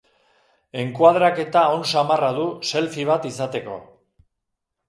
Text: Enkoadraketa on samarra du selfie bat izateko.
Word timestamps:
Enkoadraketa 0.83 1.65
on 1.75 1.85
samarra 1.91 2.31
du 2.39 2.47
selfie 2.71 3.07
bat 3.11 3.29
izateko. 3.33 3.81